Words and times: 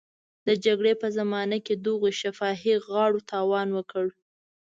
د 0.47 0.49
جګړې 0.65 0.93
په 1.01 1.07
زمانه 1.17 1.57
کې 1.65 1.73
دغو 1.85 2.09
شفاهي 2.21 2.75
غاړو 2.87 3.19
تاوان 3.31 3.67
وکړ. 3.77 4.05